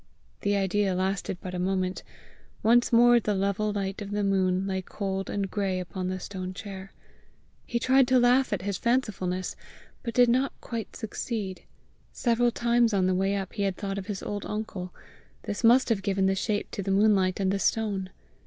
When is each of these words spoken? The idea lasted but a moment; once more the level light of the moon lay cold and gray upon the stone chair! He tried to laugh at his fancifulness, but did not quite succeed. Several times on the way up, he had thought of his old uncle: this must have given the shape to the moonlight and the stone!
The 0.41 0.55
idea 0.55 0.95
lasted 0.95 1.37
but 1.41 1.53
a 1.53 1.59
moment; 1.59 2.01
once 2.63 2.91
more 2.91 3.19
the 3.19 3.35
level 3.35 3.71
light 3.71 4.01
of 4.01 4.09
the 4.09 4.23
moon 4.23 4.65
lay 4.65 4.81
cold 4.81 5.29
and 5.29 5.47
gray 5.51 5.79
upon 5.79 6.07
the 6.07 6.19
stone 6.19 6.55
chair! 6.55 6.91
He 7.67 7.77
tried 7.77 8.07
to 8.07 8.17
laugh 8.17 8.51
at 8.51 8.63
his 8.63 8.79
fancifulness, 8.79 9.55
but 10.01 10.15
did 10.15 10.27
not 10.27 10.59
quite 10.59 10.95
succeed. 10.95 11.65
Several 12.11 12.49
times 12.49 12.95
on 12.95 13.05
the 13.05 13.13
way 13.13 13.35
up, 13.35 13.53
he 13.53 13.61
had 13.61 13.77
thought 13.77 13.99
of 13.99 14.07
his 14.07 14.23
old 14.23 14.43
uncle: 14.47 14.91
this 15.43 15.63
must 15.63 15.89
have 15.89 16.01
given 16.01 16.25
the 16.25 16.33
shape 16.33 16.71
to 16.71 16.81
the 16.81 16.89
moonlight 16.89 17.39
and 17.39 17.51
the 17.51 17.59
stone! 17.59 18.09